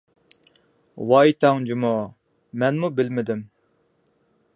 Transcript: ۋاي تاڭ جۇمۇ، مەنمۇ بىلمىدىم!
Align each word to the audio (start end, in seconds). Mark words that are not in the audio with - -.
ۋاي 1.11 1.35
تاڭ 1.45 1.61
جۇمۇ، 1.71 1.91
مەنمۇ 2.63 2.91
بىلمىدىم! 3.01 3.45